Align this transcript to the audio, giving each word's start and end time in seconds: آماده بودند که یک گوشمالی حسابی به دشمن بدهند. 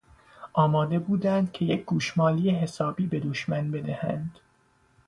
آماده 0.53 0.99
بودند 0.99 1.51
که 1.51 1.65
یک 1.65 1.85
گوشمالی 1.85 2.49
حسابی 2.49 3.07
به 3.07 3.19
دشمن 3.19 3.71
بدهند. 3.71 4.39